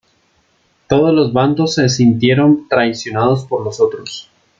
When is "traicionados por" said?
2.67-3.63